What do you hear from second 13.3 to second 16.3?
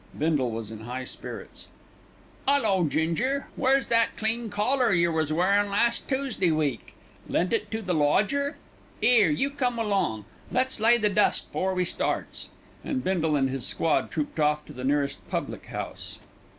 and his squad trooped off to the nearest public house.